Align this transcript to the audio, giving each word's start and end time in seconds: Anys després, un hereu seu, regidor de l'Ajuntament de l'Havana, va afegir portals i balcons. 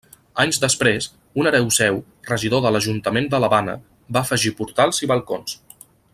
Anys 0.43 0.57
després, 0.61 1.07
un 1.41 1.49
hereu 1.51 1.67
seu, 1.75 1.99
regidor 2.31 2.63
de 2.65 2.71
l'Ajuntament 2.75 3.29
de 3.35 3.43
l'Havana, 3.45 3.77
va 4.19 4.25
afegir 4.27 4.55
portals 4.63 5.05
i 5.07 5.13
balcons. 5.13 5.57